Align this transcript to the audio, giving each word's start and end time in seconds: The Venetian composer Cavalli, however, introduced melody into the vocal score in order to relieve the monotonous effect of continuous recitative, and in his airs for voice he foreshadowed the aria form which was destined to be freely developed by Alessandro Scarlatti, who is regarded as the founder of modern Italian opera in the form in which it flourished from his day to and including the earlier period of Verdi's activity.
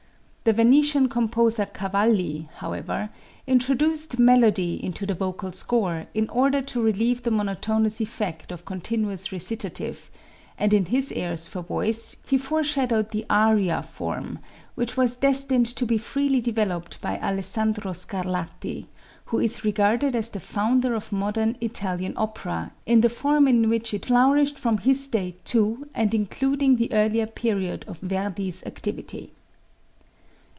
The 0.43 0.53
Venetian 0.53 1.07
composer 1.07 1.67
Cavalli, 1.67 2.49
however, 2.55 3.11
introduced 3.45 4.17
melody 4.17 4.83
into 4.83 5.05
the 5.05 5.13
vocal 5.13 5.51
score 5.51 6.07
in 6.15 6.27
order 6.29 6.63
to 6.63 6.81
relieve 6.81 7.21
the 7.21 7.29
monotonous 7.29 8.01
effect 8.01 8.51
of 8.51 8.65
continuous 8.65 9.31
recitative, 9.31 10.09
and 10.57 10.73
in 10.73 10.85
his 10.85 11.11
airs 11.11 11.47
for 11.47 11.61
voice 11.61 12.17
he 12.27 12.39
foreshadowed 12.39 13.09
the 13.09 13.23
aria 13.29 13.83
form 13.83 14.39
which 14.73 14.97
was 14.97 15.15
destined 15.15 15.67
to 15.67 15.85
be 15.85 15.99
freely 15.99 16.41
developed 16.41 16.99
by 17.01 17.19
Alessandro 17.19 17.93
Scarlatti, 17.93 18.87
who 19.25 19.37
is 19.39 19.63
regarded 19.63 20.15
as 20.15 20.31
the 20.31 20.39
founder 20.39 20.95
of 20.95 21.11
modern 21.11 21.55
Italian 21.61 22.15
opera 22.17 22.73
in 22.87 23.01
the 23.01 23.09
form 23.09 23.47
in 23.47 23.69
which 23.69 23.93
it 23.93 24.07
flourished 24.07 24.57
from 24.57 24.79
his 24.79 25.07
day 25.07 25.35
to 25.45 25.87
and 25.93 26.15
including 26.15 26.77
the 26.77 26.91
earlier 26.91 27.27
period 27.27 27.85
of 27.87 27.99
Verdi's 27.99 28.63
activity. 28.65 29.31